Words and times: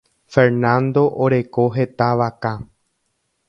Fernando 0.35 1.03
oreko 1.25 1.67
heta 1.77 2.11
vaka. 2.23 2.57